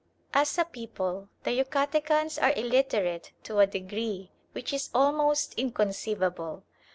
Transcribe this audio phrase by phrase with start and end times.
[0.33, 6.63] As a people the Yucatecans are illiterate to a degree which is almost inconceivable.